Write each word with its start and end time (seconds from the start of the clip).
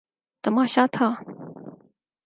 تماشا 0.43 0.85
تھا۔ 0.91 1.07